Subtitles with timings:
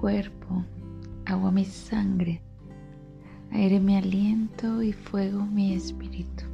[0.00, 0.64] cuerpo,
[1.26, 2.40] agua mi sangre,
[3.50, 6.44] aire mi aliento y fuego mi espíritu.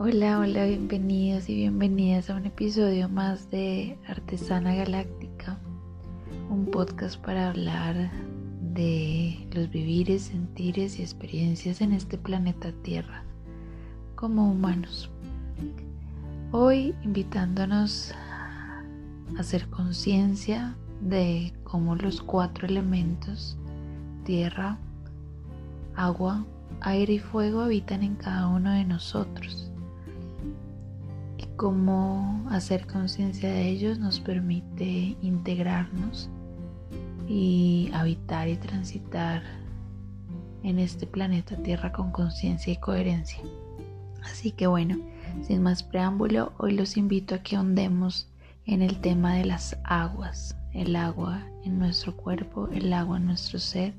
[0.00, 5.60] Hola, hola, bienvenidos y bienvenidas a un episodio más de Artesana Galáctica,
[6.50, 8.10] un podcast para hablar
[8.74, 13.22] de los vivires, sentires y experiencias en este planeta Tierra
[14.16, 15.08] como humanos.
[16.50, 18.12] Hoy invitándonos
[19.38, 23.56] hacer conciencia de cómo los cuatro elementos,
[24.24, 24.78] tierra,
[25.96, 26.44] agua,
[26.80, 29.70] aire y fuego habitan en cada uno de nosotros.
[31.38, 36.28] Y cómo hacer conciencia de ellos nos permite integrarnos
[37.28, 39.42] y habitar y transitar
[40.62, 43.40] en este planeta Tierra con conciencia y coherencia.
[44.22, 44.98] Así que bueno,
[45.42, 48.28] sin más preámbulo, hoy los invito a que ahondemos
[48.66, 53.58] en el tema de las aguas, el agua en nuestro cuerpo, el agua en nuestro
[53.58, 53.94] ser,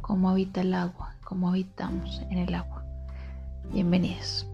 [0.00, 2.84] cómo habita el agua, cómo habitamos en el agua.
[3.72, 4.46] Bienvenidos.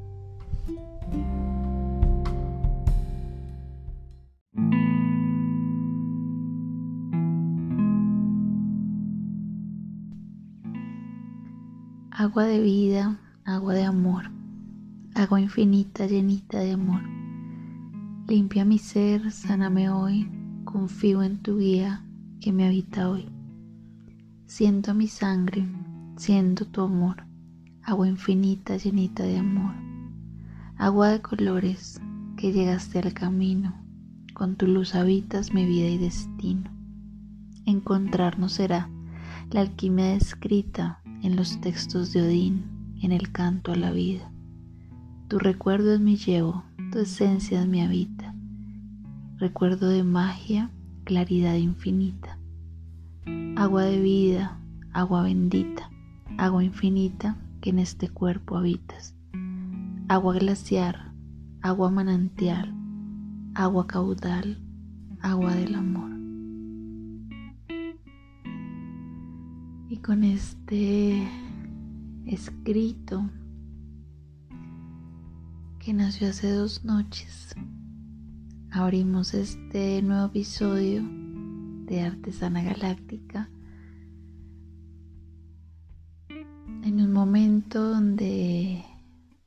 [12.10, 14.30] Agua de vida, agua de amor,
[15.14, 17.14] agua infinita llenita de amor
[18.26, 20.26] Limpia mi ser, sáname hoy,
[20.64, 22.04] confío en tu guía
[22.40, 23.28] que me habita hoy.
[24.46, 25.66] Siento mi sangre,
[26.16, 27.24] siento tu amor,
[27.82, 29.74] agua infinita llenita de amor,
[30.76, 32.00] agua de colores
[32.36, 33.74] que llegaste al camino,
[34.34, 36.70] con tu luz habitas mi vida y destino.
[37.66, 38.90] Encontrarnos será
[39.50, 42.64] la alquimia descrita en los textos de Odín,
[43.00, 44.30] en el canto a la vida.
[45.28, 48.33] Tu recuerdo es mi llevo, tu esencia es mi habita.
[49.38, 50.70] Recuerdo de magia,
[51.02, 52.38] claridad infinita.
[53.56, 54.60] Agua de vida,
[54.92, 55.90] agua bendita,
[56.38, 59.16] agua infinita que en este cuerpo habitas.
[60.06, 61.12] Agua glaciar,
[61.62, 62.72] agua manantial,
[63.54, 64.56] agua caudal,
[65.20, 66.10] agua del amor.
[69.88, 71.26] Y con este
[72.24, 73.28] escrito
[75.80, 77.56] que nació hace dos noches.
[78.76, 81.00] Abrimos este nuevo episodio
[81.86, 83.48] de Artesana Galáctica
[86.28, 88.84] en un momento donde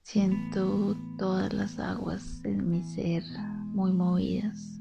[0.03, 3.21] siento todas las aguas en mi ser
[3.73, 4.79] muy movidas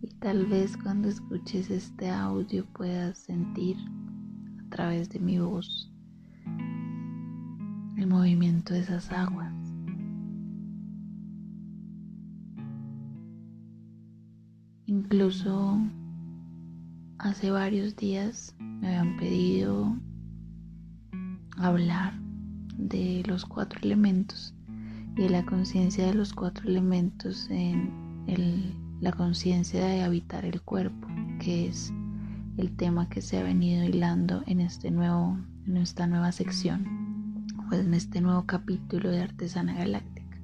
[0.00, 3.76] y tal vez cuando escuches este audio puedas sentir
[4.64, 5.90] a través de mi voz
[7.96, 9.53] el movimiento de esas aguas.
[15.04, 15.78] Incluso
[17.18, 19.94] hace varios días me habían pedido
[21.58, 22.14] hablar
[22.78, 24.54] de los cuatro elementos
[25.14, 27.92] y de la conciencia de los cuatro elementos en
[29.02, 31.06] la conciencia de habitar el cuerpo,
[31.38, 31.92] que es
[32.56, 37.74] el tema que se ha venido hilando en este nuevo, en esta nueva sección, o
[37.74, 40.38] en este nuevo capítulo de Artesana Galáctica.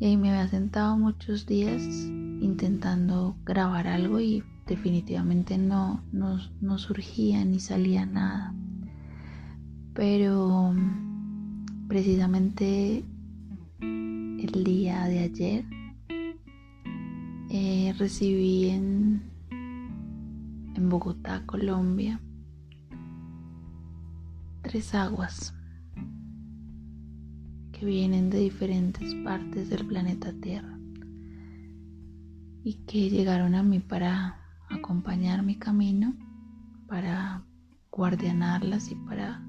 [0.00, 1.80] Y ahí me había sentado muchos días
[2.40, 8.54] intentando grabar algo y definitivamente no, no, surgía ni salía nada.
[9.94, 10.74] Pero
[11.88, 13.04] precisamente
[13.80, 15.64] el día de ayer
[17.50, 22.20] eh, recibí en, en Bogotá, Colombia,
[24.62, 25.54] tres aguas
[27.72, 30.77] que vienen de diferentes partes del planeta Tierra
[32.64, 36.14] y que llegaron a mí para acompañar mi camino,
[36.86, 37.44] para
[37.90, 39.42] guardianarlas y para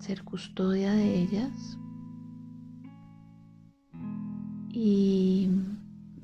[0.00, 1.78] ser custodia de ellas.
[4.70, 5.50] Y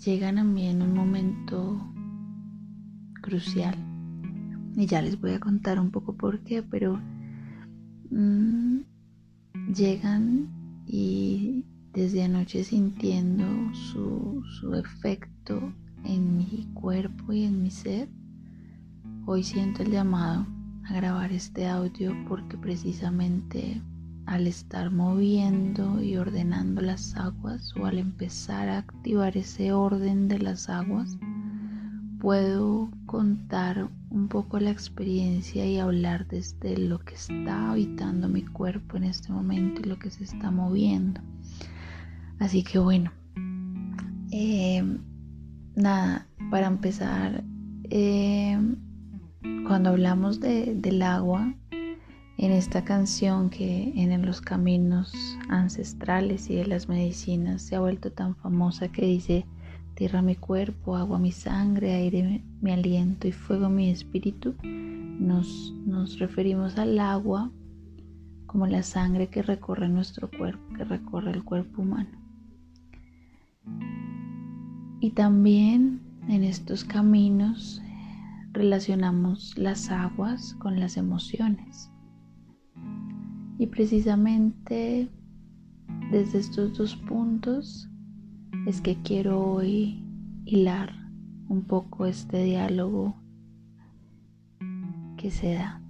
[0.04, 1.80] llegan a mí en un momento
[3.20, 3.74] crucial.
[4.76, 7.00] Y ya les voy a contar un poco por qué, pero
[8.10, 8.80] mm,
[9.74, 10.48] llegan
[10.86, 11.64] y
[11.94, 14.42] desde anoche sintiendo su,
[14.74, 15.72] efecto
[16.04, 18.08] en mi cuerpo y en mi ser,
[19.26, 20.44] hoy siento el llamado
[20.84, 23.80] a grabar este audio porque precisamente
[24.26, 30.40] al estar moviendo y ordenando las aguas o al empezar a activar ese orden de
[30.40, 31.16] las aguas,
[32.18, 38.96] puedo contar un poco la experiencia y hablar desde lo que está habitando mi cuerpo
[38.96, 41.20] en este momento y lo que se está moviendo.
[42.38, 43.12] Así que bueno,
[44.30, 44.98] em,
[45.76, 47.44] nada, para empezar,
[47.90, 48.58] eh,
[49.66, 51.54] cuando hablamos del agua,
[52.36, 55.12] en esta canción que en los caminos
[55.48, 59.46] ancestrales y de las medicinas se ha vuelto tan famosa que dice,
[59.94, 66.18] tierra mi cuerpo, agua mi sangre, aire mi aliento y fuego mi espíritu, nos, nos
[66.18, 67.50] referimos al agua
[68.46, 72.23] como la sangre que recorre nuestro cuerpo, que recorre el cuerpo humano.
[75.00, 77.82] Y también en estos caminos
[78.52, 81.90] relacionamos las aguas con las emociones.
[83.58, 85.10] Y precisamente
[86.10, 87.88] desde estos dos puntos
[88.66, 90.02] es que quiero hoy
[90.44, 90.92] hilar
[91.48, 93.14] un poco este diálogo
[95.16, 95.80] que se da.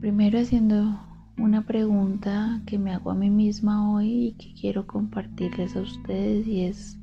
[0.00, 1.05] Primero haciendo
[1.38, 6.46] una pregunta que me hago a mí misma hoy y que quiero compartirles a ustedes
[6.46, 6.98] y es,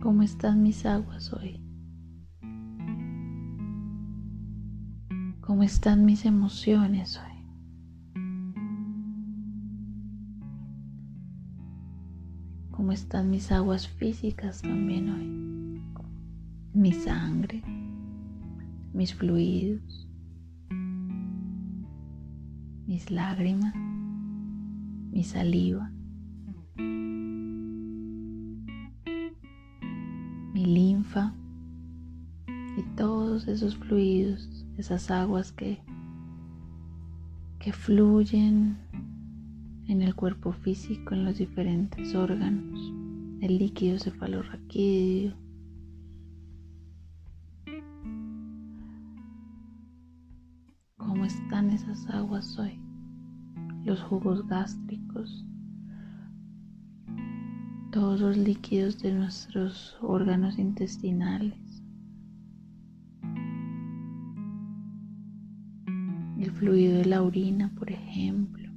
[0.00, 1.60] ¿cómo están mis aguas hoy?
[5.40, 7.32] ¿Cómo están mis emociones hoy?
[12.70, 15.82] ¿Cómo están mis aguas físicas también hoy?
[16.74, 17.62] Mi sangre,
[18.92, 20.01] mis fluidos,
[23.02, 25.90] mis lágrimas, mi saliva,
[30.54, 31.34] mi linfa
[32.76, 35.80] y todos esos fluidos esas aguas que,
[37.58, 38.78] que fluyen
[39.88, 42.78] en el cuerpo físico, en los diferentes órganos,
[43.40, 45.41] el líquido cefalorraquídeo.
[53.92, 55.44] Los jugos gástricos,
[57.90, 61.82] todos los líquidos de nuestros órganos intestinales.
[66.62, 68.70] fluido de la orina, por ejemplo,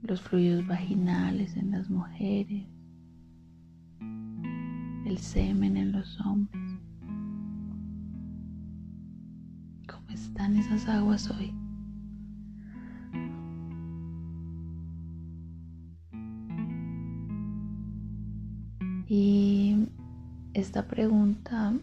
[0.00, 2.64] los fluidos vaginales en las mujeres,
[5.04, 6.80] el semen en los hombres.
[9.88, 11.65] ¿Cómo están esas aguas hoy?
[19.08, 19.88] Y
[20.54, 21.74] esta pregunta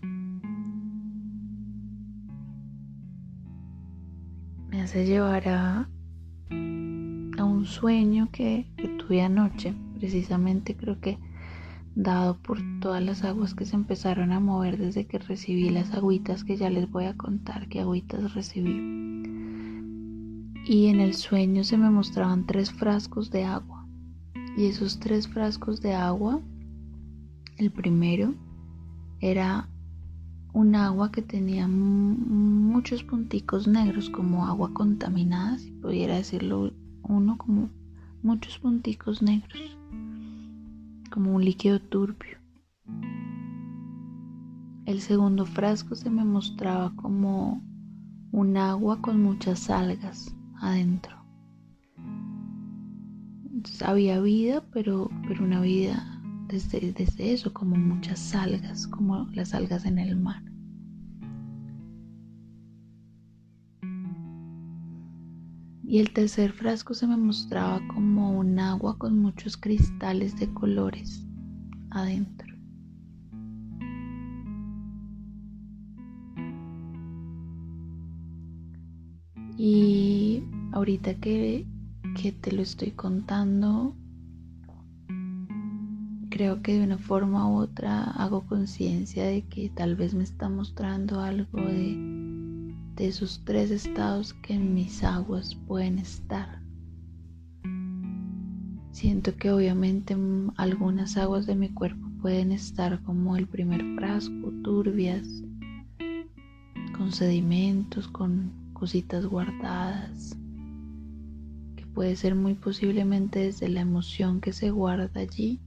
[4.81, 5.89] hace llevar a,
[6.49, 11.17] un sueño que, que tuve anoche, precisamente creo que
[11.95, 16.43] dado por todas las aguas que se empezaron a mover desde que recibí las agüitas
[16.43, 18.71] que ya les voy a contar qué agüitas recibí.
[20.65, 23.85] Y en el sueño se me mostraban tres frascos de agua.
[24.57, 26.41] Y esos tres frascos de agua,
[27.63, 28.33] el primero
[29.21, 29.69] era
[30.51, 36.73] un agua que tenía muchos punticos negros como agua contaminada, si pudiera decirlo
[37.03, 37.69] uno como
[38.21, 39.77] muchos punticos negros,
[41.09, 42.37] como un líquido turbio.
[44.85, 47.63] El segundo frasco se me mostraba como
[48.33, 51.15] un agua con muchas algas adentro.
[53.85, 56.13] había vida, pero, pero una vida
[56.53, 60.43] desde, eso, como muchas algas, como las algas en el mar.
[65.83, 71.25] Y el tercer frasco se me mostraba como un agua con muchos cristales de colores
[71.89, 72.53] adentro.
[79.57, 81.67] Y ahorita que,
[82.15, 83.95] que te lo estoy contando,
[86.33, 90.49] creo que de una forma u otra hago conciencia de que tal vez me está
[90.49, 96.59] mostrando algo de, de esos tres estados que en mis aguas pueden estar.
[98.89, 100.17] Siento que obviamente
[100.57, 105.27] algunas aguas de mi cuerpo pueden estar como el primer frasco, turbias,
[106.97, 110.35] con sedimentos, con cositas guardadas,
[111.75, 115.61] que puede ser muy posiblemente desde la emoción que se guarda allí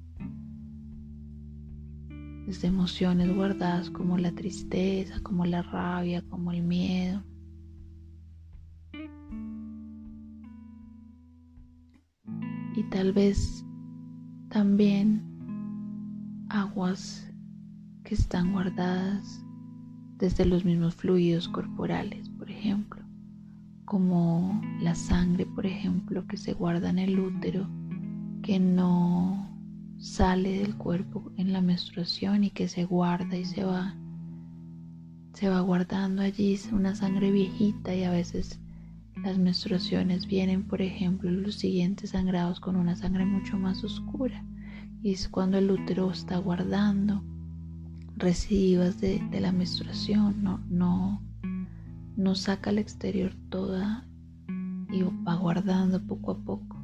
[2.46, 7.22] desde emociones guardadas como la tristeza, como la rabia, como el miedo.
[12.76, 13.64] Y tal vez
[14.48, 15.22] también
[16.48, 17.28] aguas
[18.04, 19.44] que están guardadas
[20.18, 23.02] desde los mismos fluidos corporales, por ejemplo,
[23.84, 27.68] como la sangre, por ejemplo, que se guarda en el útero,
[28.42, 29.45] que no
[29.98, 33.94] sale del cuerpo en la menstruación y que se guarda y se va
[35.32, 38.58] se va guardando allí una sangre viejita y a veces
[39.22, 44.42] las menstruaciones vienen, por ejemplo, los siguientes sangrados con una sangre mucho más oscura
[45.02, 47.22] y es cuando el útero está guardando
[48.16, 51.22] residuos de, de la menstruación, no, no,
[52.16, 54.06] no saca al exterior toda
[54.90, 56.75] y va guardando poco a poco.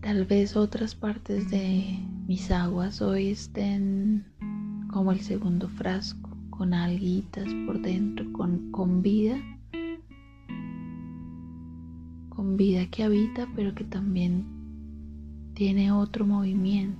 [0.00, 4.24] Tal vez otras partes de mis aguas hoy estén
[4.90, 9.36] como el segundo frasco, con alguitas por dentro, con, con vida.
[12.30, 14.46] Con vida que habita, pero que también
[15.54, 16.98] tiene otro movimiento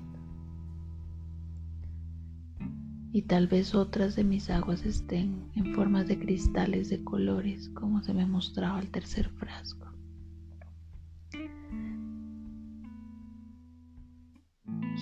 [3.13, 8.03] y tal vez otras de mis aguas estén en formas de cristales de colores como
[8.03, 9.89] se me mostraba el tercer frasco.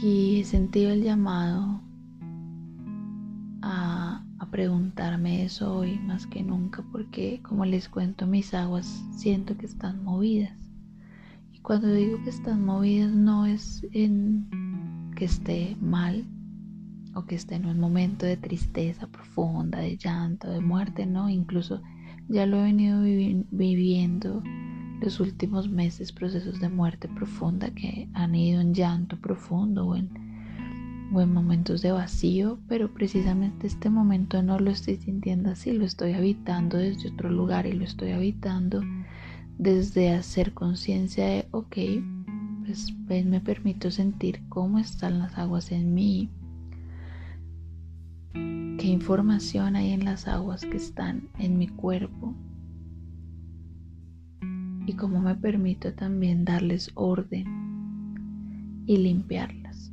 [0.02, 1.80] Y he sentido el llamado
[3.62, 9.56] a, a, preguntarme eso hoy más que nunca porque como les cuento mis aguas siento
[9.56, 10.56] que están movidas.
[11.52, 16.24] Y cuando digo que están movidas no es en que esté mal,
[17.18, 21.82] o que esté en un momento de tristeza profunda, de llanto, de muerte, no, incluso
[22.28, 23.02] ya lo he venido
[23.50, 24.42] viviendo
[25.00, 30.28] los últimos meses, procesos de muerte profunda que han ido en llanto profundo o en,
[31.10, 36.76] momentos de vacío, pero precisamente este momento no lo estoy sintiendo así, lo estoy habitando
[36.76, 38.82] desde otro lugar y lo estoy habitando
[39.56, 41.76] desde hacer conciencia de, ok,
[42.66, 46.28] pues, pues me permito sentir cómo están las aguas en mí,
[48.34, 52.34] qué información hay en las aguas que están en mi cuerpo
[54.88, 57.45] y cómo me permito también darles orden
[58.87, 59.92] y limpiarlas.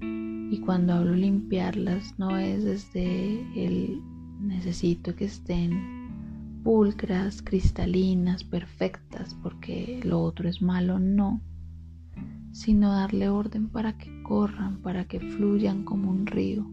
[0.00, 4.00] Y cuando hablo limpiarlas no es desde el
[4.40, 11.42] necesito que estén pulcras, cristalinas, perfectas, porque lo otro es malo, no,
[12.52, 16.66] sino darle orden para que corran, para que fluyan como un río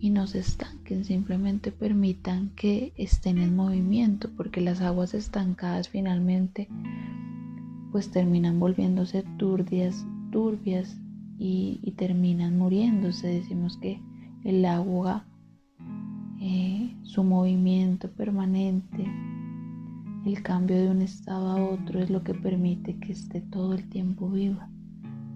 [0.00, 6.68] y no se estanquen, simplemente permitan que estén en movimiento, porque las aguas estancadas finalmente
[7.92, 10.98] pues terminan volviéndose turbias, turbias
[11.38, 13.28] y, terminan muriéndose.
[13.28, 14.00] Decimos que
[14.44, 15.24] el agua,
[16.40, 19.06] eh, su movimiento permanente,
[20.26, 23.88] el cambio de un estado a otro es lo que permite que esté todo el
[23.88, 24.68] tiempo viva.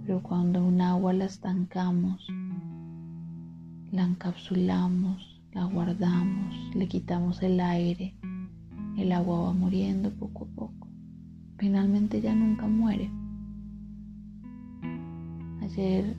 [0.04, 2.26] Pero cuando un agua la estancamos,
[3.92, 8.14] la encapsulamos, la guardamos, le quitamos el aire,
[8.96, 10.88] el agua va muriendo poco a poco.
[11.58, 13.10] Finalmente ya nunca muere.
[15.62, 16.16] Ayer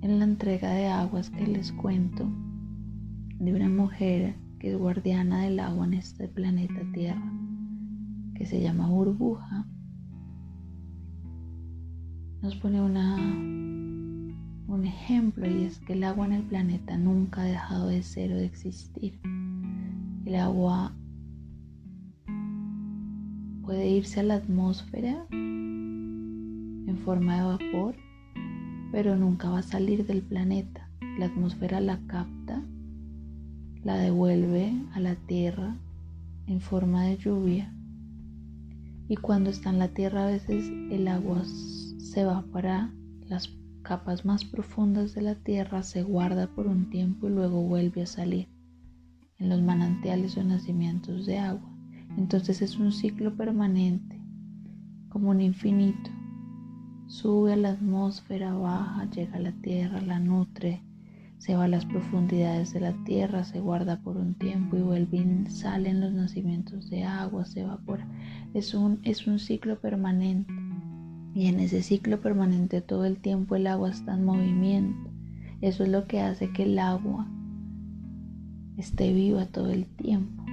[0.00, 2.26] en la entrega de aguas que les cuento
[3.38, 7.32] de una mujer que es guardiana del agua en este planeta Tierra,
[8.34, 9.66] que se llama burbuja,
[12.40, 13.63] nos pone una
[14.66, 18.32] un ejemplo y es que el agua en el planeta nunca ha dejado de ser
[18.32, 19.20] o de existir.
[20.24, 20.92] El agua
[23.62, 27.94] puede irse a la atmósfera en forma de vapor,
[28.92, 30.88] pero nunca va a salir del planeta.
[31.18, 32.62] La atmósfera la capta,
[33.82, 35.76] la devuelve a la tierra
[36.46, 37.72] en forma de lluvia.
[39.08, 42.90] Y cuando está en la tierra a veces el agua se va para
[43.28, 43.48] las
[43.84, 48.06] capas más profundas de la tierra se guarda por un tiempo y luego vuelve a
[48.06, 48.48] salir
[49.38, 51.70] en los manantiales o nacimientos de agua.
[52.16, 54.20] Entonces es un ciclo permanente,
[55.10, 56.10] como un infinito.
[57.06, 60.82] Sube a la atmósfera, baja, llega a la tierra, la nutre,
[61.38, 65.18] se va a las profundidades de la tierra, se guarda por un tiempo y vuelve
[65.18, 68.08] y sale en los nacimientos de agua, se evapora.
[68.54, 70.63] Es un, es un ciclo permanente.
[71.34, 75.10] Y en ese ciclo permanente todo el tiempo el agua está en movimiento.
[75.60, 77.26] Eso es lo que hace que el agua
[78.76, 80.44] esté viva todo el tiempo.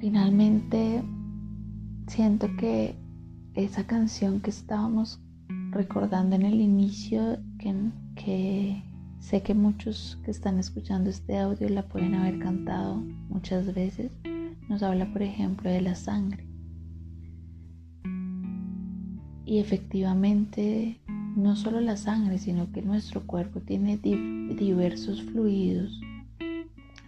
[0.00, 1.02] Finalmente,
[2.06, 2.94] siento que
[3.54, 5.20] esa canción que estábamos
[5.70, 7.74] recordando en el inicio, que,
[8.14, 8.82] que
[9.18, 14.12] sé que muchos que están escuchando este audio la pueden haber cantado muchas veces,
[14.68, 16.46] nos habla, por ejemplo, de la sangre.
[19.44, 21.00] Y efectivamente
[21.36, 26.00] no solo la sangre, sino que nuestro cuerpo tiene diversos fluidos.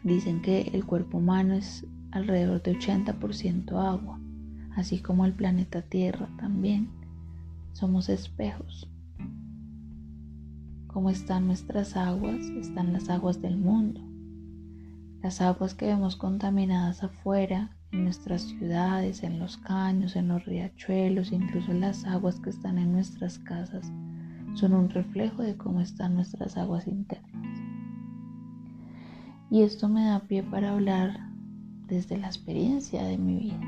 [0.03, 4.19] Dicen que el cuerpo humano es alrededor de 80% agua,
[4.75, 6.89] así como el planeta Tierra también.
[7.73, 8.89] Somos espejos.
[10.87, 12.41] ¿Cómo están nuestras aguas?
[12.41, 14.01] Están las aguas del mundo.
[15.23, 21.31] Las aguas que vemos contaminadas afuera, en nuestras ciudades, en los caños, en los riachuelos,
[21.31, 23.93] incluso las aguas que están en nuestras casas,
[24.55, 27.61] son un reflejo de cómo están nuestras aguas internas.
[29.51, 31.21] Y esto me da pie para hablar
[31.87, 33.61] desde la experiencia de mi vida.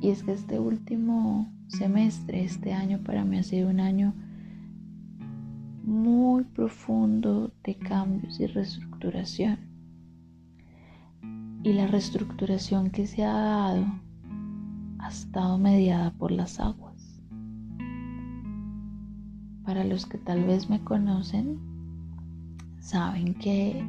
[0.00, 4.14] Y es que este último semestre, este año para mí ha sido un año
[5.82, 9.69] muy profundo de cambios y reestructuración.
[11.62, 13.86] Y la reestructuración que se ha dado
[14.98, 17.22] ha estado mediada por las aguas.
[19.64, 21.58] Para los que tal vez me conocen,
[22.80, 23.84] saben que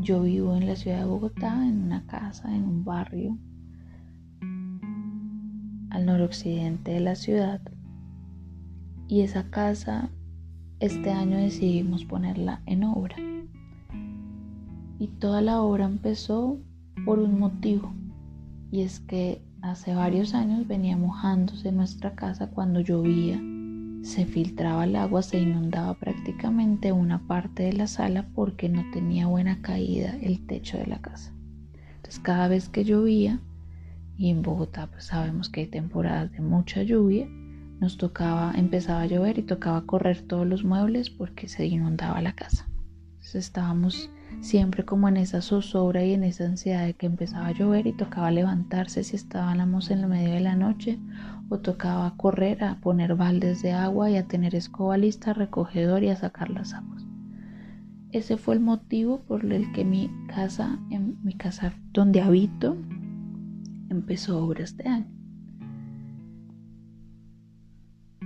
[0.00, 3.36] yo vivo en la ciudad de Bogotá, en una casa, en un barrio
[5.90, 7.60] al noroccidente de la ciudad.
[9.08, 10.10] Y esa casa
[10.80, 13.16] este año decidimos ponerla en obra.
[14.98, 16.58] Y toda la obra empezó
[17.04, 17.92] por un motivo.
[18.70, 23.40] Y es que hace varios años venía mojándose nuestra casa cuando llovía
[24.04, 29.26] se filtraba el agua, se inundaba prácticamente una parte de la sala porque no tenía
[29.26, 31.32] buena caída el techo de la casa.
[31.96, 33.40] Entonces cada vez que llovía,
[34.18, 37.26] y en Bogotá pues sabemos que hay temporadas de mucha lluvia,
[37.80, 42.34] nos tocaba, empezaba a llover y tocaba correr todos los muebles porque se inundaba la
[42.34, 42.68] casa.
[43.14, 44.10] Entonces estábamos
[44.40, 47.92] siempre como en esa zozobra y en esa ansiedad de que empezaba a llover y
[47.92, 50.98] tocaba levantarse si estábamos en el medio de la noche
[51.48, 56.10] o tocaba correr a poner baldes de agua y a tener escoba lista, recogedor y
[56.10, 57.04] a sacar las aguas.
[58.12, 62.76] Ese fue el motivo por el que mi casa, en mi casa donde habito,
[63.90, 65.06] empezó obra este año.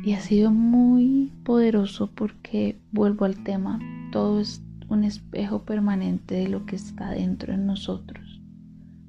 [0.04, 3.80] Y ha sido muy poderoso porque vuelvo al tema,
[4.12, 8.40] todo es un espejo permanente de lo que está dentro de nosotros.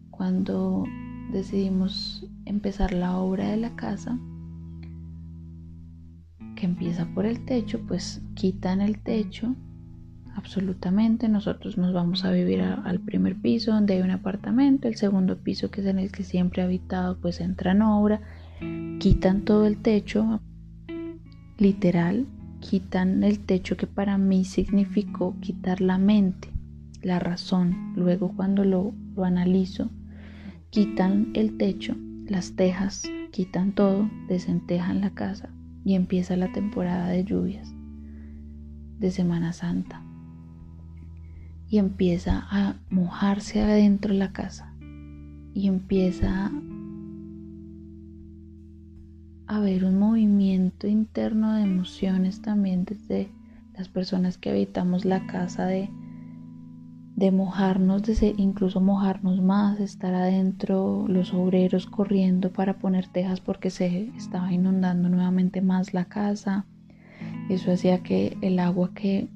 [0.09, 0.83] Cuando
[1.31, 4.19] decidimos empezar la obra de la casa,
[6.55, 9.55] que empieza por el techo, pues quitan el techo
[10.35, 11.29] absolutamente.
[11.29, 15.71] Nosotros nos vamos a vivir al primer piso donde hay un apartamento, el segundo piso
[15.71, 18.21] que es en el que siempre he habitado, pues entra en obra,
[18.99, 20.41] quitan todo el techo,
[21.57, 22.25] literal,
[22.59, 26.49] quitan el techo que para mí significó quitar la mente,
[27.01, 27.93] la razón.
[27.95, 28.93] Luego cuando lo,
[29.23, 29.89] analizo,
[30.69, 31.95] quitan el techo,
[32.25, 35.49] las tejas, quitan todo, desentejan la casa
[35.83, 37.73] y empieza la temporada de lluvias
[38.99, 40.03] de Semana Santa.
[41.67, 44.73] Y empieza a mojarse adentro de la casa
[45.53, 46.51] y empieza
[49.49, 53.29] haber un movimiento interno de emociones también desde
[53.75, 55.89] las personas que habitamos la casa de
[57.19, 63.71] de mojarnos, de incluso mojarnos más, estar adentro, los obreros corriendo para poner tejas porque
[63.71, 66.65] se estaba inundando nuevamente más la casa.
[67.49, 69.27] Eso hacía que el agua que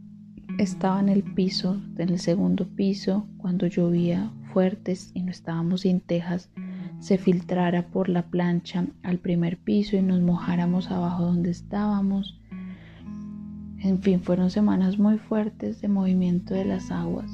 [0.60, 6.00] estaba en el piso, en el segundo piso, cuando llovía fuertes y no estábamos sin
[6.00, 6.50] tejas,
[7.04, 12.40] se filtrara por la plancha al primer piso y nos mojáramos abajo donde estábamos.
[13.80, 17.30] En fin, fueron semanas muy fuertes de movimiento de las aguas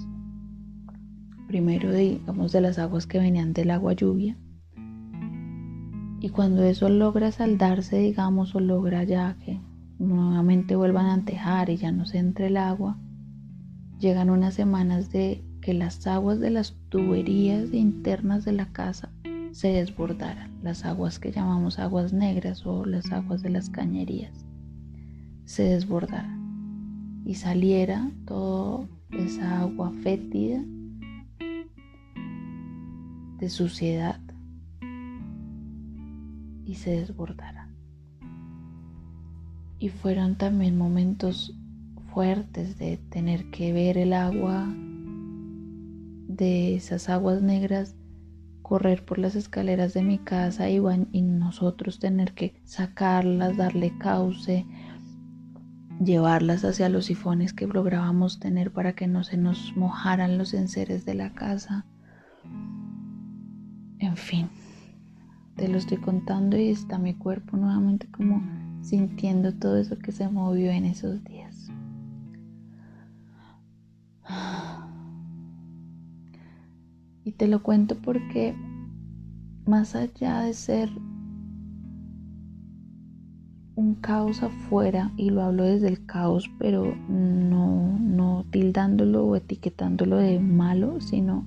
[1.49, 4.38] primero digamos de las aguas que venían del agua lluvia.
[6.21, 9.60] Y cuando eso logra saldarse, digamos, o logra ya que
[9.97, 12.99] nuevamente vuelvan a antejar y ya no se entre el agua,
[13.99, 19.10] llegan unas semanas de que las aguas de las tuberías internas de la casa
[19.51, 24.45] se desbordaran, las aguas que llamamos aguas negras o las aguas de las cañerías,
[25.45, 30.63] se desbordaran y saliera toda esa agua fétida
[33.39, 34.19] de suciedad
[36.65, 37.69] y se desbordara.
[39.79, 41.55] Y fueron también momentos
[42.13, 44.67] fuertes de tener que ver el agua
[46.27, 47.95] de esas aguas negras
[48.69, 50.79] correr por las escaleras de mi casa y,
[51.12, 54.63] y nosotros tener que sacarlas, darle cauce,
[55.99, 61.03] llevarlas hacia los sifones que lográbamos tener para que no se nos mojaran los enseres
[61.03, 61.88] de la casa.
[63.97, 64.49] En fin,
[65.55, 68.43] te lo estoy contando y está mi cuerpo nuevamente como
[68.84, 71.71] sintiendo todo eso que se movió en esos días.
[77.29, 78.55] Y te lo cuento porque
[79.67, 80.89] más allá de ser
[83.75, 90.17] un caos afuera, y lo hablo desde el caos, pero no, no tildándolo o etiquetándolo
[90.17, 91.45] de malo, sino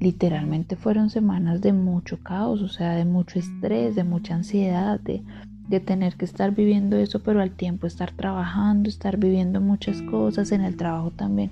[0.00, 5.22] literalmente fueron semanas de mucho caos, o sea, de mucho estrés, de mucha ansiedad, de,
[5.68, 10.52] de tener que estar viviendo eso, pero al tiempo estar trabajando, estar viviendo muchas cosas,
[10.52, 11.50] en el trabajo también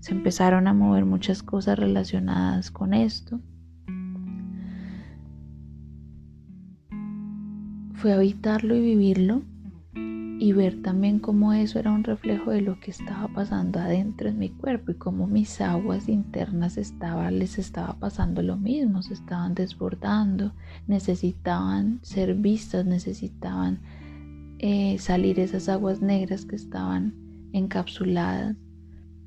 [0.00, 3.40] se empezaron a mover muchas cosas relacionadas con esto.
[7.94, 9.42] Fue habitarlo y vivirlo
[10.38, 14.38] y ver también cómo eso era un reflejo de lo que estaba pasando adentro en
[14.38, 19.54] mi cuerpo y cómo mis aguas internas estaba, les estaba pasando lo mismo, se estaban
[19.54, 20.52] desbordando,
[20.86, 23.80] necesitaban ser vistas, necesitaban
[24.58, 27.14] eh, salir esas aguas negras que estaban
[27.52, 28.56] encapsuladas,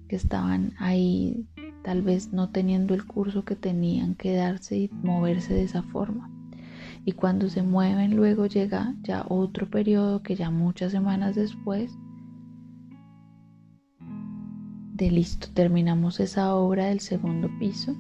[0.08, 1.48] que estaban ahí
[1.84, 6.30] tal vez no teniendo el curso que tenían que darse y moverse de esa forma
[7.10, 11.98] y cuando se mueven luego llega ya otro periodo que ya muchas semanas después
[14.94, 17.96] de listo, terminamos esa obra del segundo piso.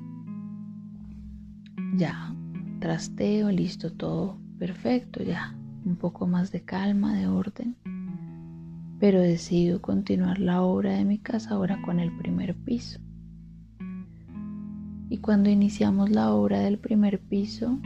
[1.95, 2.35] Ya,
[2.79, 7.77] trasteo, listo, todo perfecto, ya, un poco más de calma, de orden.
[8.99, 12.99] Pero decido continuar la obra de mi casa ahora con el primer piso.
[15.09, 17.79] Y cuando iniciamos la obra del primer piso,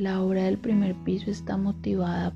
[0.00, 2.32] la obra del primer piso está motivada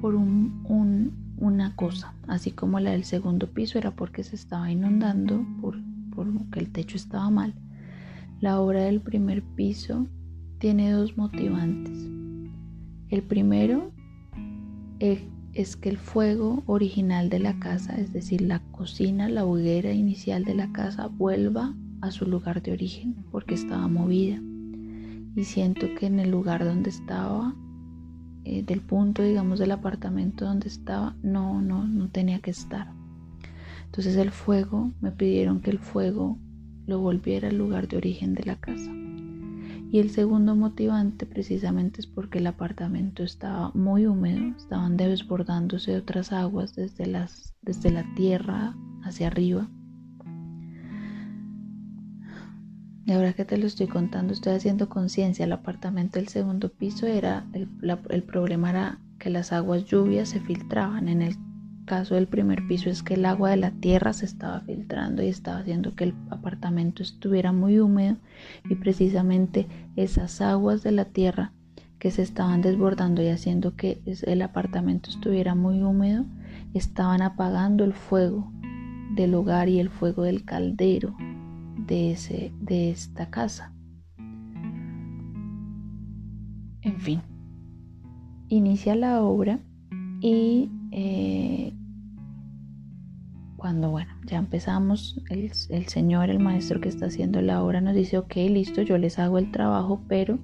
[0.00, 5.76] por una cosa, así como la del segundo piso era porque se estaba inundando, por,
[6.14, 7.54] porque el techo estaba mal.
[8.40, 10.06] La obra del primer piso
[10.58, 12.08] tiene dos motivantes.
[13.08, 13.90] El primero
[15.00, 20.44] es que el fuego original de la casa, es decir, la cocina, la hoguera inicial
[20.44, 24.40] de la casa, vuelva a su lugar de origen porque estaba movida
[25.34, 27.54] y siento que en el lugar donde estaba,
[28.44, 32.92] eh, del punto, digamos, del apartamento donde estaba, no, no, no tenía que estar.
[33.86, 36.38] Entonces el fuego, me pidieron que el fuego
[36.86, 38.90] lo volviera al lugar de origen de la casa.
[39.90, 46.32] Y el segundo motivante precisamente es porque el apartamento estaba muy húmedo, estaban desbordándose otras
[46.32, 49.68] aguas desde, las, desde la tierra hacia arriba
[53.04, 55.44] Y ahora que te lo estoy contando, estoy haciendo conciencia.
[55.44, 61.08] El apartamento del segundo piso era, el, problema era que las aguas lluvias se filtraban.
[61.08, 61.36] En el
[61.84, 65.28] caso del primer piso es que el agua de la tierra se estaba filtrando y
[65.28, 68.16] estaba haciendo que el apartamento estuviera muy húmedo
[68.70, 71.52] y precisamente esas aguas de la tierra
[71.98, 76.24] que se estaban desbordando y haciendo que el apartamento estuviera muy húmedo
[76.74, 78.50] estaban apagando el fuego
[79.14, 81.16] del hogar y el fuego del caldero
[81.92, 83.70] de, ese, de esta casa.
[86.80, 87.20] En fin,
[88.48, 89.60] inicia la obra
[90.22, 91.74] y eh,
[93.56, 97.94] cuando, bueno, ya empezamos, el, el, señor, el maestro que está haciendo la obra nos
[97.94, 100.38] dice, ok, listo, yo les hago el trabajo, pero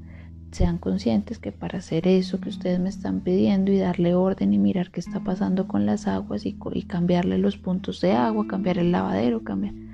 [0.53, 4.59] sean conscientes que para hacer eso que ustedes me están pidiendo y darle orden y
[4.59, 8.77] mirar qué está pasando con las aguas y, y cambiarle los puntos de agua, cambiar
[8.77, 9.88] el lavadero, cambiar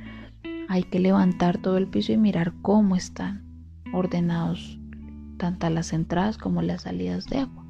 [0.69, 3.45] hay que levantar todo el piso y mirar cómo están
[3.93, 4.79] ordenados
[5.37, 7.65] tanto las entradas como las salidas de agua.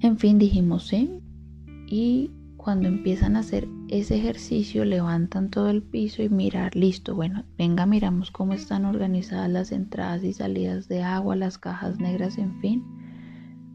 [0.00, 1.20] En fin, dijimos sí.
[1.86, 7.44] Y cuando empiezan a hacer ese ejercicio, levantan todo el piso y mirar, listo, bueno,
[7.58, 12.60] venga, miramos cómo están organizadas las entradas y salidas de agua, las cajas negras, en
[12.60, 12.84] fin.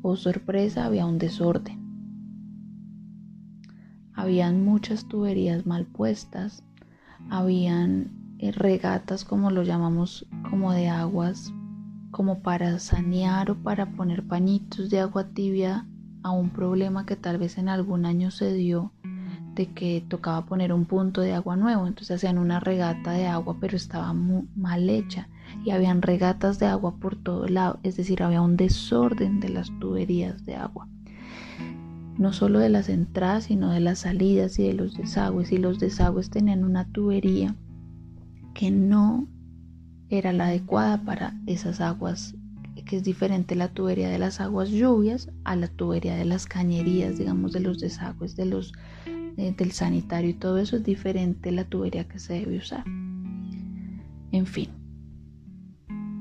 [0.02, 1.85] Oh sorpresa, había un desorden.
[4.16, 6.64] Habían muchas tuberías mal puestas,
[7.30, 11.54] habían eh, regatas como lo llamamos como de aguas
[12.12, 15.86] como para sanear o para poner pañitos de agua tibia
[16.24, 18.94] a un problema que tal vez en algún año se dio
[19.54, 23.58] de que tocaba poner un punto de agua nuevo, entonces hacían una regata de agua
[23.60, 25.28] pero estaba mal hecha.
[25.66, 29.70] Y habían regatas de agua por todo lado, es decir, había un desorden de las
[29.80, 30.88] tuberías de agua
[32.18, 35.52] no solo de las entradas, sino de las salidas y de los desagües.
[35.52, 37.56] Y los desagües tenían una tubería
[38.54, 39.28] que no
[40.10, 42.36] era la adecuada para esas aguas,
[42.86, 47.18] que es diferente la tubería de las aguas lluvias a la tubería de las cañerías,
[47.18, 48.74] digamos, de los desagües, de los,
[49.06, 52.86] eh, del sanitario y todo eso es diferente la tubería que se debe usar.
[54.32, 54.70] En fin,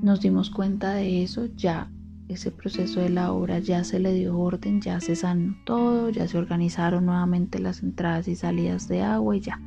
[0.01, 1.91] nos dimos cuenta de eso ya
[2.27, 6.27] ese proceso de la obra ya se le dio orden, ya se sanó todo, ya
[6.27, 9.61] se organizaron nuevamente las entradas y salidas de agua y ya.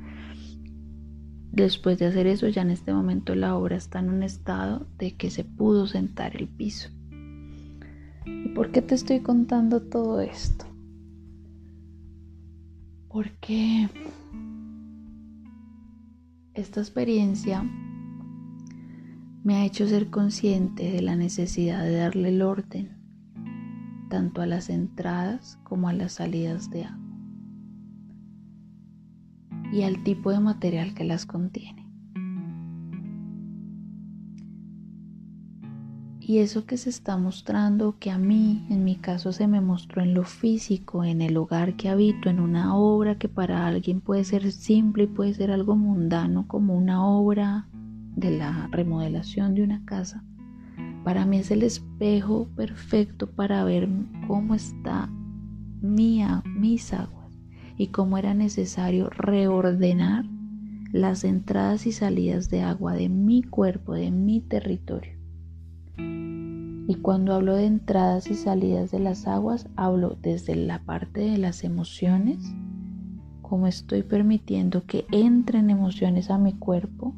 [1.52, 5.16] Después de hacer eso, ya en este momento la obra está en un estado de
[5.16, 6.90] que se pudo sentar el piso.
[8.26, 10.66] ¿Y por qué te estoy contando todo esto?
[13.08, 13.88] Porque
[16.54, 17.64] esta experiencia
[19.48, 22.98] me ha hecho ser consciente de la necesidad de darle el orden
[24.10, 27.18] tanto a las entradas como a las salidas de agua
[29.72, 31.90] y al tipo de material que las contiene.
[36.20, 40.02] Y eso que se está mostrando, que a mí, en mi caso, se me mostró
[40.02, 44.24] en lo físico, en el hogar que habito, en una obra que para alguien puede
[44.24, 47.66] ser simple y puede ser algo mundano, como una obra
[48.20, 50.24] de la remodelación de una casa,
[51.04, 53.88] para mí es el espejo perfecto para ver
[54.26, 55.08] cómo está
[55.80, 57.32] mía, mis aguas
[57.76, 60.24] y cómo era necesario reordenar
[60.92, 65.12] las entradas y salidas de agua de mi cuerpo, de mi territorio.
[65.96, 71.38] Y cuando hablo de entradas y salidas de las aguas, hablo desde la parte de
[71.38, 72.38] las emociones,
[73.42, 77.14] cómo estoy permitiendo que entren emociones a mi cuerpo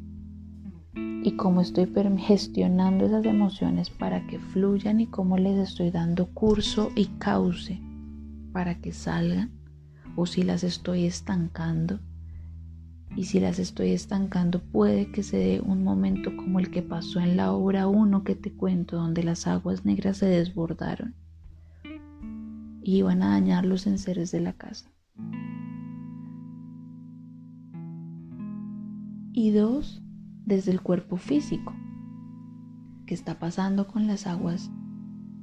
[1.23, 6.91] y cómo estoy gestionando esas emociones para que fluyan y cómo les estoy dando curso
[6.95, 7.79] y cauce
[8.51, 9.51] para que salgan
[10.15, 11.99] o si las estoy estancando
[13.15, 17.19] y si las estoy estancando, puede que se dé un momento como el que pasó
[17.19, 21.13] en la obra 1 que te cuento, donde las aguas negras se desbordaron
[22.81, 24.89] y iban a dañar los enseres de la casa.
[29.33, 30.01] Y dos,
[30.51, 31.73] desde el cuerpo físico.
[33.05, 34.69] ¿Qué está pasando con las aguas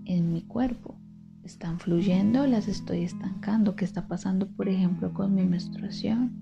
[0.04, 1.00] en mi cuerpo?
[1.42, 3.74] ¿Están fluyendo o las estoy estancando?
[3.74, 6.36] ¿Qué está pasando, por ejemplo, con mi menstruación?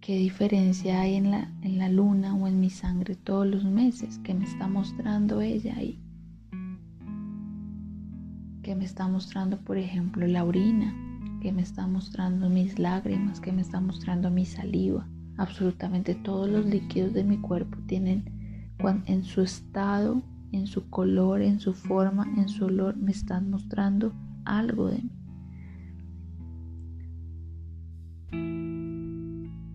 [0.00, 4.18] ¿Qué diferencia hay en la, en la luna o en mi sangre todos los meses?
[4.24, 6.00] ¿Qué me está mostrando ella ahí?
[8.62, 11.05] ¿Qué me está mostrando, por ejemplo, la orina?
[11.46, 13.38] ¿Qué me está mostrando mis lágrimas?
[13.38, 15.06] ¿Qué me está mostrando mi saliva?
[15.36, 18.24] Absolutamente todos los líquidos de mi cuerpo tienen
[19.06, 24.12] en su estado, en su color, en su forma, en su olor, me están mostrando
[24.44, 25.12] algo de mí.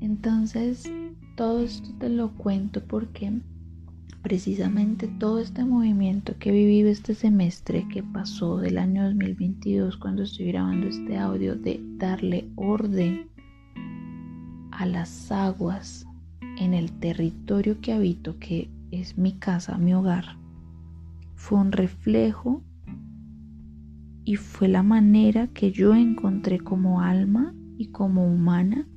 [0.01, 0.91] Entonces,
[1.37, 3.31] todo esto te lo cuento porque
[4.21, 10.23] precisamente todo este movimiento que he vivido este semestre que pasó del año 2022 cuando
[10.23, 13.29] estoy grabando este audio de darle orden
[14.71, 16.05] a las aguas
[16.59, 20.37] en el territorio que habito, que es mi casa, mi hogar,
[21.35, 22.61] fue un reflejo
[24.23, 28.87] y fue la manera que yo encontré como alma y como humana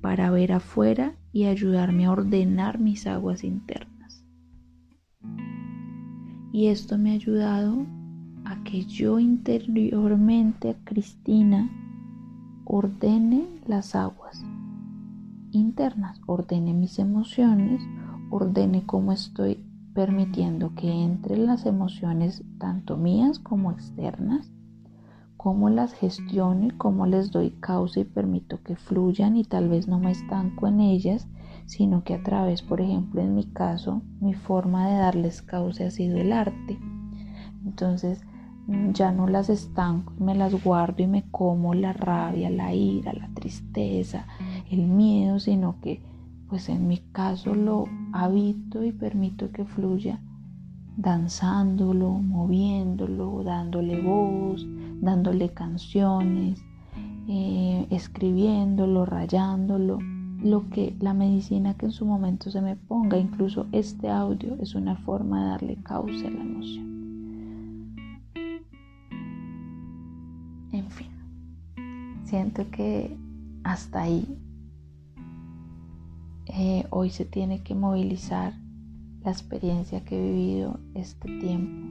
[0.00, 3.89] para ver afuera y ayudarme a ordenar mis aguas internas.
[6.52, 7.86] Y esto me ha ayudado
[8.44, 11.70] a que yo interiormente, Cristina,
[12.64, 14.44] ordene las aguas
[15.52, 17.82] internas, ordene mis emociones,
[18.30, 24.50] ordene cómo estoy permitiendo que entren las emociones tanto mías como externas
[25.42, 29.88] cómo las gestiono y cómo les doy causa y permito que fluyan y tal vez
[29.88, 31.28] no me estanco en ellas,
[31.64, 35.90] sino que a través, por ejemplo, en mi caso, mi forma de darles causa ha
[35.90, 36.78] sido el arte.
[37.64, 38.20] Entonces,
[38.92, 43.30] ya no las estanco, me las guardo y me como la rabia, la ira, la
[43.32, 44.26] tristeza,
[44.70, 46.02] el miedo, sino que
[46.50, 50.20] pues en mi caso lo habito y permito que fluya
[51.00, 54.66] danzándolo, moviéndolo, dándole voz,
[55.00, 56.62] dándole canciones,
[57.28, 59.98] eh, escribiéndolo, rayándolo,
[60.42, 64.74] lo que la medicina que en su momento se me ponga, incluso este audio es
[64.74, 66.90] una forma de darle causa a la emoción.
[70.72, 71.10] En fin,
[72.24, 73.16] siento que
[73.64, 74.26] hasta ahí
[76.46, 78.54] eh, hoy se tiene que movilizar
[79.22, 81.89] la experiencia que he vivido este tiempo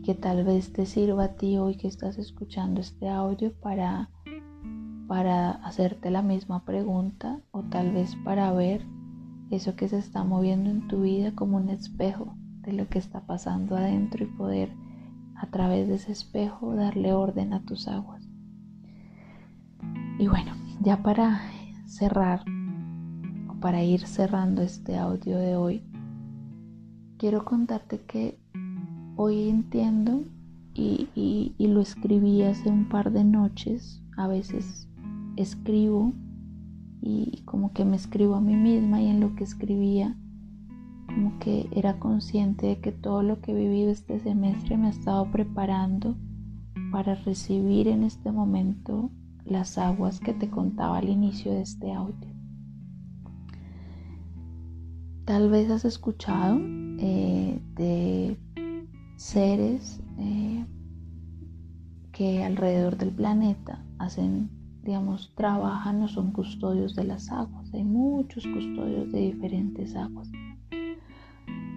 [0.00, 4.08] y que tal vez te sirva a ti hoy que estás escuchando este audio para,
[5.06, 8.86] para hacerte la misma pregunta o tal vez para ver
[9.50, 13.26] eso que se está moviendo en tu vida como un espejo de lo que está
[13.26, 14.72] pasando adentro y poder
[15.34, 18.26] a través de ese espejo darle orden a tus aguas.
[20.18, 21.42] Y bueno, ya para
[21.86, 22.44] cerrar
[23.48, 25.82] o para ir cerrando este audio de hoy,
[27.18, 28.39] quiero contarte que
[29.22, 30.24] hoy entiendo
[30.72, 34.02] y, y, lo escribí hace un par de noches.
[34.16, 34.88] A veces
[35.36, 36.14] escribo
[37.02, 40.16] y como que me escribo a mí misma y en lo que escribía
[41.06, 44.90] como que era consciente de que todo lo que he vivido este semestre me ha
[44.90, 46.16] estado preparando
[46.90, 49.10] para recibir en este momento
[49.44, 52.30] las aguas que te contaba al inicio de este audio.
[55.26, 56.58] Tal vez has escuchado
[56.98, 58.38] eh, de
[59.20, 60.64] seres eh,
[62.10, 64.48] que alrededor del planeta hacen,
[64.82, 67.72] digamos, trabajan o son custodios de las aguas.
[67.74, 70.26] Hay muchos custodios de diferentes aguas.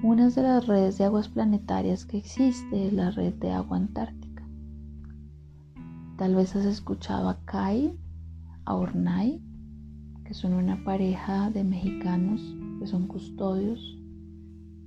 [0.03, 4.43] Una de las redes de aguas planetarias que existe es la red de agua antártica.
[6.17, 7.93] Tal vez has escuchado a Kai,
[8.63, 9.41] a Ornay,
[10.23, 12.41] que son una pareja de mexicanos
[12.79, 13.99] que son custodios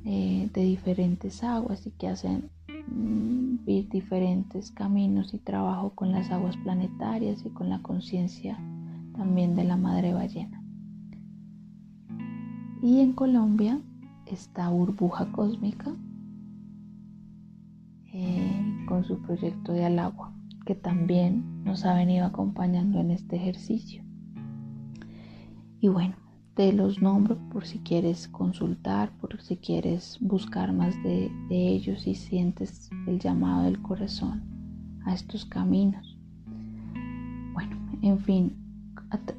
[0.09, 6.57] eh, de diferentes aguas y que hacen mm, diferentes caminos y trabajo con las aguas
[6.59, 8.57] planetarias y con la conciencia
[9.17, 10.63] también de la madre ballena.
[12.83, 13.81] Y en Colombia
[14.27, 15.93] esta burbuja cósmica
[18.13, 20.33] eh, con su proyecto de al agua,
[20.67, 24.05] que también nos ha venido acompañando en este ejercicio.
[25.81, 26.15] Y bueno,
[26.57, 32.07] te los nombro por si quieres consultar, por si quieres buscar más de, de ellos
[32.07, 34.43] y sientes el llamado del corazón
[35.05, 36.17] a estos caminos.
[37.53, 38.57] Bueno, en fin,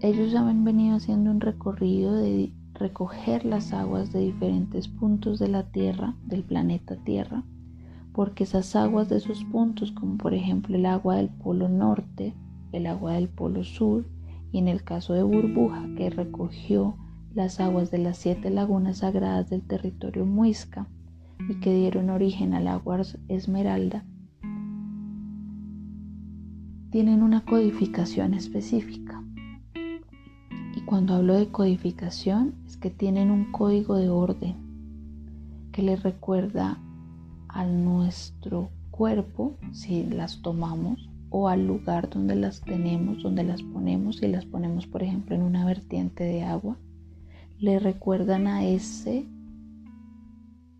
[0.02, 5.64] ellos han venido haciendo un recorrido de recoger las aguas de diferentes puntos de la
[5.64, 7.44] Tierra, del planeta Tierra,
[8.14, 12.36] porque esas aguas de esos puntos, como por ejemplo el agua del Polo Norte,
[12.74, 14.06] el agua del Polo Sur,
[14.52, 16.96] y en el caso de Burbuja, que recogió
[17.38, 20.88] las aguas de las siete lagunas sagradas del territorio muisca
[21.48, 24.04] y que dieron origen al agua esmeralda,
[26.90, 29.24] tienen una codificación específica.
[30.76, 34.56] Y cuando hablo de codificación es que tienen un código de orden
[35.72, 36.80] que le recuerda
[37.50, 44.18] a nuestro cuerpo, si las tomamos, o al lugar donde las tenemos, donde las ponemos,
[44.18, 46.80] si las ponemos por ejemplo en una vertiente de agua,
[47.60, 49.26] le recuerdan a ese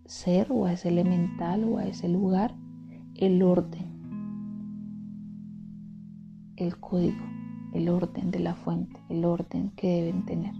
[0.06, 2.54] ser o a ese elemental o a ese lugar
[3.14, 3.86] el orden,
[6.56, 7.38] el código
[7.72, 10.54] el orden de la fuente, el orden que deben tener.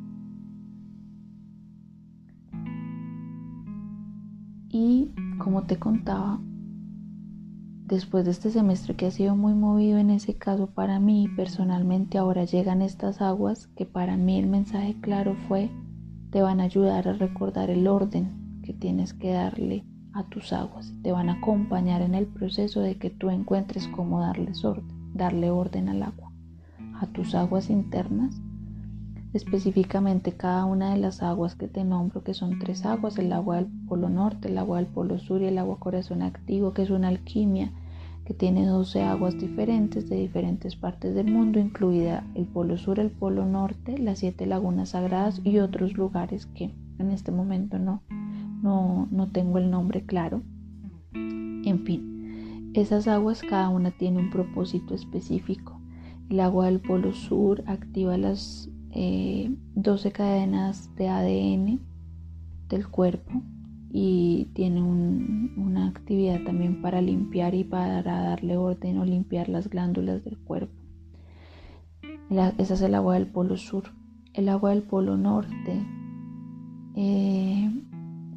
[4.70, 6.40] Y como te contaba,
[7.86, 12.18] después de este semestre que ha sido muy movido en ese caso para mí, personalmente
[12.18, 15.70] ahora llegan estas aguas que para mí el mensaje claro fue,
[16.30, 20.92] te van a ayudar a recordar el orden que tienes que darle a tus aguas,
[21.02, 25.50] te van a acompañar en el proceso de que tú encuentres cómo darles orden, darle
[25.50, 26.28] orden al agua
[27.00, 28.40] a tus aguas internas,
[29.32, 33.56] específicamente cada una de las aguas que te nombro, que son tres aguas, el agua
[33.56, 36.90] del Polo Norte, el agua del Polo Sur y el agua corazón activo, que es
[36.90, 37.72] una alquimia
[38.28, 43.10] que tiene 12 aguas diferentes de diferentes partes del mundo, incluida el Polo Sur, el
[43.10, 48.02] Polo Norte, las siete lagunas sagradas y otros lugares que en este momento no,
[48.62, 50.42] no, no tengo el nombre claro.
[51.14, 55.80] En fin, esas aguas cada una tiene un propósito específico.
[56.28, 61.80] El agua del Polo Sur activa las 12 eh, cadenas de ADN
[62.68, 63.40] del cuerpo
[63.90, 70.24] y tiene una actividad también para limpiar y para darle orden o limpiar las glándulas
[70.24, 70.74] del cuerpo.
[72.58, 73.84] esa es el agua del Polo Sur.
[74.34, 75.84] El agua del Polo Norte
[76.96, 77.70] eh,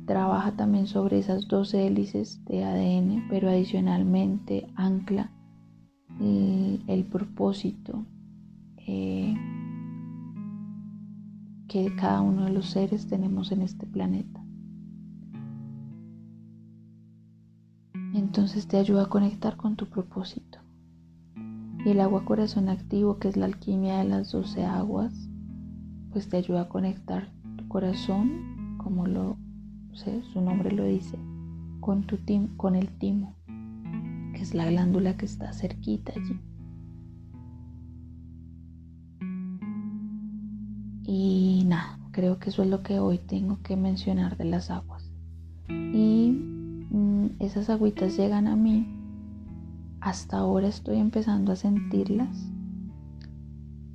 [0.06, 5.32] trabaja también sobre esas 12 hélices de ADN, pero adicionalmente ancla
[6.20, 8.06] el, propósito
[8.88, 9.36] eh,
[11.68, 14.41] que cada uno de los seres tenemos en este planeta.
[18.14, 20.60] Entonces te ayuda a conectar con tu propósito.
[21.86, 25.14] Y el agua corazón activo, que es la alquimia de las 12 aguas,
[26.12, 29.38] pues te ayuda a conectar tu corazón, como lo
[29.94, 31.18] sé, su nombre lo dice,
[31.80, 32.18] con, tu
[32.58, 33.36] con el timo,
[34.34, 36.40] es la glándula que está cerquita allí.
[41.04, 45.12] Y nada, creo que eso es lo que hoy tengo que mencionar de las aguas.
[45.68, 46.51] Y
[47.40, 48.88] esas agüitas llegan a mí.
[50.00, 52.50] Hasta ahora estoy empezando a sentirlas.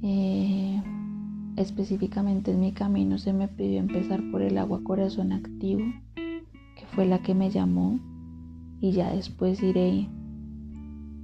[0.02, 0.82] Eh,
[1.56, 5.82] específicamente en mi camino se me pidió empezar por el agua corazón activo
[6.14, 7.98] que fue la que me llamó
[8.80, 10.08] y ya después iré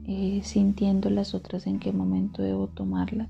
[0.05, 3.29] eh, sintiendo las otras en qué momento debo tomarlas.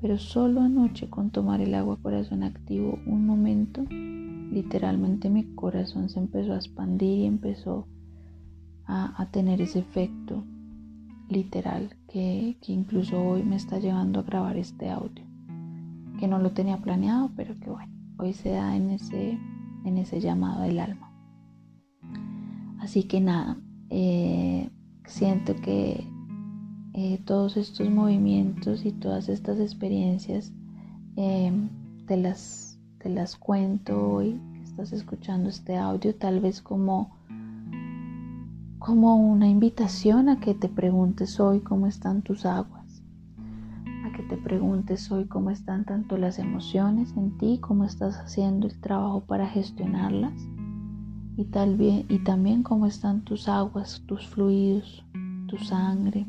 [0.00, 6.20] Pero solo anoche con tomar el agua corazón activo un momento, literalmente mi corazón se
[6.20, 7.86] empezó a expandir y empezó
[8.88, 10.42] a, tener ese efecto
[11.28, 15.24] literal que, que incluso hoy me está llevando a grabar este audio.
[16.18, 19.38] Que no lo tenía planeado, pero que bueno, hoy se da en ese,
[19.84, 21.12] en ese llamado del alma.
[22.80, 23.58] Así que nada,
[23.90, 24.70] eh,
[25.06, 26.04] siento que
[26.94, 30.52] eh, todos estos movimientos y todas estas experiencias
[31.16, 31.52] eh,
[32.06, 37.17] te, las, te las cuento hoy que estás escuchando este audio, tal vez como,
[38.88, 43.02] como una invitación a que te preguntes hoy cómo están tus aguas,
[44.06, 48.66] a que te preguntes hoy cómo están tanto las emociones en ti, cómo estás haciendo
[48.66, 50.32] el trabajo para gestionarlas
[51.36, 55.04] y, tal y también cómo están tus aguas, tus fluidos,
[55.48, 56.26] tu sangre,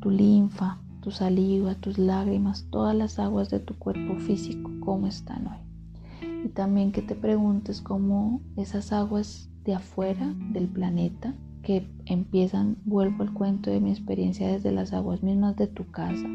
[0.00, 5.48] tu linfa, tu saliva, tus lágrimas, todas las aguas de tu cuerpo físico, cómo están
[5.48, 6.46] hoy.
[6.46, 13.22] Y también que te preguntes cómo esas aguas de afuera del planeta, que empiezan, vuelvo
[13.22, 16.26] al cuento de mi experiencia desde las aguas mismas de tu casa,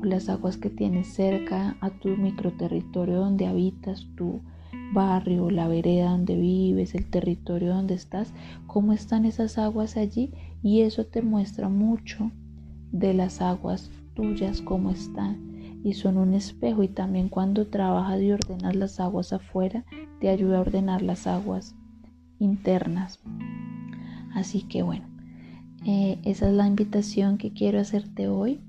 [0.00, 4.40] o las aguas que tienes cerca a tu microterritorio donde habitas tú,
[4.92, 8.32] barrio, la vereda donde vives, el territorio donde estás,
[8.66, 10.32] cómo están esas aguas allí
[10.62, 12.30] y eso te muestra mucho
[12.92, 15.52] de las aguas tuyas, cómo están.
[15.82, 19.84] Y son un espejo y también cuando trabajas y ordenas las aguas afuera,
[20.20, 21.74] te ayuda a ordenar las aguas
[22.38, 23.20] internas.
[24.34, 25.06] Así que bueno,
[25.86, 28.60] eh, esa es la invitación que quiero hacerte hoy.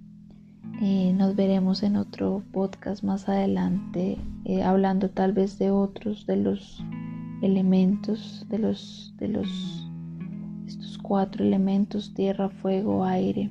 [0.82, 6.36] Eh, nos veremos en otro podcast más adelante, eh, hablando tal vez de otros de
[6.36, 6.84] los
[7.42, 9.90] elementos, de los, de los,
[10.68, 13.50] estos cuatro elementos, tierra, fuego, aire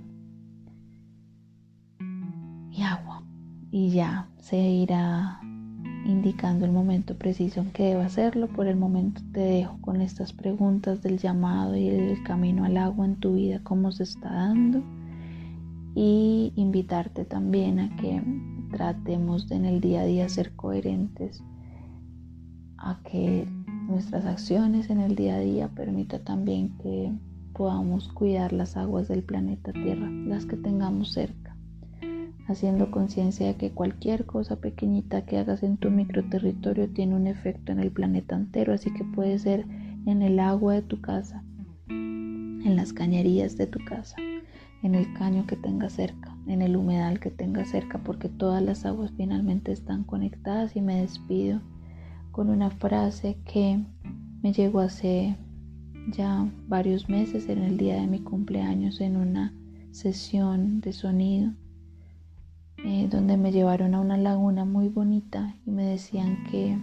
[2.71, 3.23] y agua.
[3.71, 5.41] Y ya se irá
[6.05, 8.49] indicando el momento preciso en que debo hacerlo.
[8.49, 13.07] Por el momento te dejo con estas preguntas del llamado y el camino al agua
[13.07, 14.83] en tu vida, cómo se está dando
[15.95, 18.23] y invitarte también a que
[18.73, 21.43] tratemos de en el día a día ser coherentes,
[22.79, 23.47] a que
[23.89, 27.13] nuestras acciones en el día a día permita también que
[27.53, 31.44] podamos cuidar las aguas del planeta Tierra, las que tengamos cerca,
[32.47, 37.73] haciendo conciencia de que cualquier cosa pequeñita que hagas en tu microterritorio tiene un efecto
[37.73, 39.67] en el planeta entero, así que puede ser
[40.07, 41.43] en el agua de tu casa,
[41.89, 44.17] en las cañerías de tu casa,
[44.83, 48.85] en el caño que tenga cerca, en el humedal que tenga cerca, porque todas las
[48.85, 50.77] aguas finalmente están conectadas.
[50.77, 51.63] Y me despido
[52.33, 53.83] con una frase que
[54.43, 55.37] me llegó hace
[56.13, 59.55] ya varios meses en el día de mi cumpleaños en una
[59.91, 61.53] sesión de sonido
[62.85, 66.79] eh, donde me llevaron a una laguna muy bonita y me decían que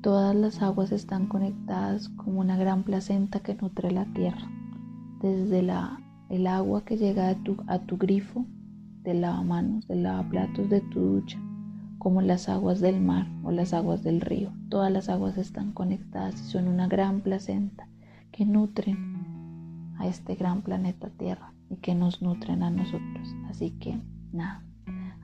[0.00, 4.48] todas las aguas están conectadas como una gran placenta que nutre la tierra
[5.20, 6.00] desde la
[6.30, 8.46] el agua que llega a tu, a tu grifo
[9.02, 11.38] de lavamanos, de lavaplatos de tu ducha,
[11.98, 14.52] como las aguas del mar o las aguas del río.
[14.68, 17.88] Todas las aguas están conectadas y son una gran placenta
[18.30, 23.34] que nutren a este gran planeta Tierra y que nos nutren a nosotros.
[23.48, 23.98] Así que
[24.32, 24.62] nada,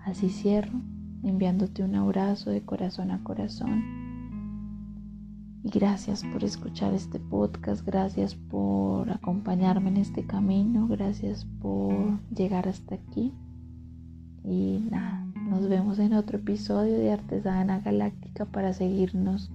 [0.04, 0.80] así cierro
[1.22, 4.06] enviándote un abrazo de corazón a corazón
[5.66, 12.68] y gracias por escuchar este podcast, gracias por acompañarme en este camino, gracias por llegar
[12.68, 13.32] hasta aquí.
[14.44, 19.50] Y nada, nos vemos en otro episodio de Artesana Galáctica para seguirnos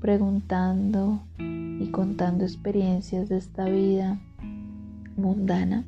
[0.00, 4.20] preguntando y contando experiencias de esta vida
[5.16, 5.84] mundana,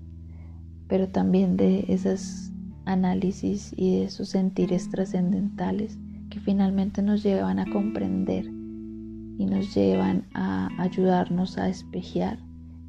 [0.87, 2.53] pero también de esos
[2.85, 5.99] análisis y de esos sentires trascendentales
[6.31, 12.39] que finalmente nos llevan a comprender y nos llevan a ayudarnos a espejear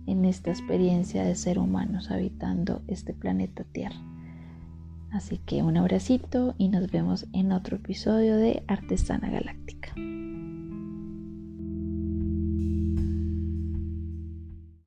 [0.08, 4.02] en esta experiencia de ser humanos habitando este planeta Tierra.
[5.12, 9.85] Así que un abracito y nos vemos en otro episodio de Artesana Galáctica.